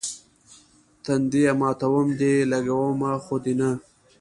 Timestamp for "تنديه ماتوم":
1.03-2.07